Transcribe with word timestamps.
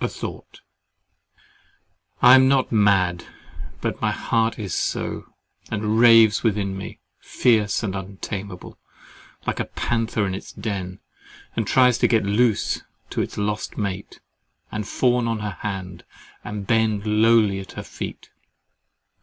A 0.00 0.08
THOUGHT 0.08 0.62
I 2.22 2.34
am 2.36 2.48
not 2.48 2.72
mad, 2.72 3.26
but 3.82 4.00
my 4.00 4.12
heart 4.12 4.58
is 4.58 4.72
so; 4.74 5.26
and 5.70 5.98
raves 6.00 6.42
within 6.42 6.74
me, 6.74 7.00
fierce 7.20 7.82
and 7.82 7.94
untameable, 7.94 8.78
like 9.46 9.60
a 9.60 9.66
panther 9.66 10.26
in 10.26 10.34
its 10.34 10.52
den, 10.54 11.00
and 11.54 11.66
tries 11.66 11.98
to 11.98 12.08
get 12.08 12.24
loose 12.24 12.80
to 13.10 13.20
its 13.20 13.36
lost 13.36 13.76
mate, 13.76 14.20
and 14.72 14.88
fawn 14.88 15.28
on 15.28 15.40
her 15.40 15.58
hand, 15.60 16.04
and 16.42 16.66
bend 16.66 17.06
lowly 17.06 17.60
at 17.60 17.72
her 17.72 17.82
feet. 17.82 18.30